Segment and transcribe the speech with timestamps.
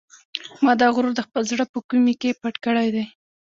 [0.63, 3.05] ما دا غرور د خپل زړه په کومې کې پټ کړی دی.